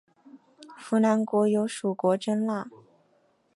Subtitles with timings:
[0.79, 2.65] 扶南国有属国真腊。